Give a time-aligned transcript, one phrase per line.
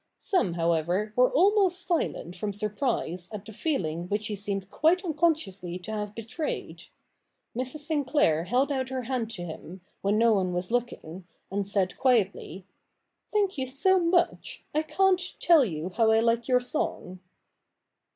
[0.17, 5.77] Some, however, were almost silent from surprise at the feeling which he seemed quite unconsciously
[5.77, 6.85] to have betrayed.
[7.55, 7.81] Mrs.
[7.81, 12.65] Sinclair held out her hand to him, when no one was looking, and said quietly,'
[13.31, 17.19] Thank you so much, I can't tell you how I like your song.'